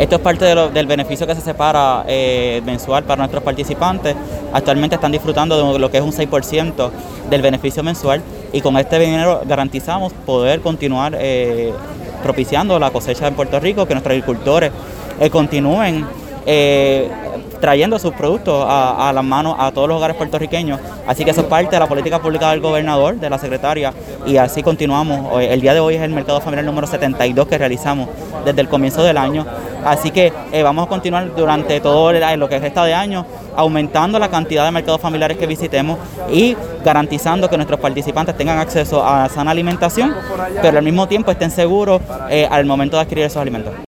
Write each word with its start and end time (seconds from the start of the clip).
Esto 0.00 0.16
es 0.16 0.22
parte 0.22 0.46
del 0.46 0.86
beneficio 0.86 1.26
que 1.26 1.34
se 1.34 1.42
separa 1.42 2.06
eh, 2.08 2.62
mensual 2.64 3.04
para 3.04 3.18
nuestros 3.18 3.42
participantes. 3.42 4.16
Actualmente 4.50 4.94
están 4.94 5.12
disfrutando 5.12 5.74
de 5.74 5.78
lo 5.78 5.90
que 5.90 5.98
es 5.98 6.02
un 6.02 6.10
6% 6.10 6.90
del 7.28 7.42
beneficio 7.42 7.82
mensual 7.82 8.22
y 8.50 8.62
con 8.62 8.78
este 8.78 8.98
dinero 8.98 9.42
garantizamos 9.46 10.14
poder 10.24 10.62
continuar 10.62 11.14
eh, 11.20 11.74
propiciando 12.22 12.78
la 12.78 12.90
cosecha 12.90 13.28
en 13.28 13.34
Puerto 13.34 13.60
Rico, 13.60 13.84
que 13.86 13.92
nuestros 13.92 14.12
agricultores 14.12 14.72
eh, 15.20 15.28
continúen 15.28 16.06
trayendo 17.60 17.98
sus 17.98 18.12
productos 18.14 18.64
a, 18.68 19.12
las 19.14 19.24
manos 19.24 19.56
a 19.58 19.70
todos 19.72 19.88
los 19.88 19.98
hogares 19.98 20.16
puertorriqueños. 20.16 20.80
Así 21.06 21.24
que 21.24 21.30
eso 21.30 21.42
es 21.42 21.46
parte 21.46 21.76
de 21.76 21.80
la 21.80 21.86
política 21.86 22.18
pública 22.20 22.50
del 22.50 22.60
gobernador, 22.60 23.16
de 23.16 23.30
la 23.30 23.38
secretaria, 23.38 23.92
y 24.26 24.36
así 24.36 24.62
continuamos. 24.62 25.40
El 25.42 25.60
día 25.60 25.74
de 25.74 25.80
hoy 25.80 25.96
es 25.96 26.02
el 26.02 26.10
mercado 26.10 26.40
familiar 26.40 26.64
número 26.64 26.86
72 26.86 27.46
que 27.46 27.58
realizamos 27.58 28.08
desde 28.44 28.60
el 28.60 28.68
comienzo 28.68 29.02
del 29.02 29.18
año. 29.18 29.46
Así 29.84 30.10
que 30.10 30.32
eh, 30.52 30.62
vamos 30.62 30.86
a 30.86 30.88
continuar 30.88 31.34
durante 31.34 31.80
todo 31.80 32.12
lo 32.12 32.48
que 32.48 32.58
resta 32.58 32.84
de 32.84 32.94
año 32.94 33.24
aumentando 33.56 34.18
la 34.18 34.28
cantidad 34.28 34.64
de 34.64 34.70
mercados 34.70 35.00
familiares 35.00 35.36
que 35.36 35.46
visitemos 35.46 35.98
y 36.32 36.56
garantizando 36.84 37.48
que 37.48 37.56
nuestros 37.56 37.80
participantes 37.80 38.36
tengan 38.36 38.58
acceso 38.58 39.04
a 39.04 39.28
sana 39.28 39.50
alimentación, 39.50 40.14
pero 40.62 40.78
al 40.78 40.84
mismo 40.84 41.06
tiempo 41.08 41.30
estén 41.30 41.50
seguros 41.50 42.00
eh, 42.30 42.48
al 42.50 42.64
momento 42.64 42.96
de 42.96 43.02
adquirir 43.02 43.24
esos 43.24 43.40
alimentos. 43.40 43.72